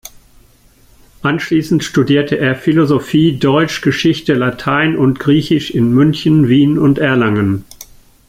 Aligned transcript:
Anschließend 1.21 1.83
studierte 1.83 2.35
er 2.35 2.55
Philosophie, 2.55 3.37
Deutsch, 3.37 3.81
Geschichte, 3.81 4.33
Latein 4.33 4.95
und 4.97 5.19
Griechisch 5.19 5.69
in 5.69 5.93
München, 5.93 6.47
Wien 6.49 6.79
und 6.79 6.97
Erlangen. 6.97 7.65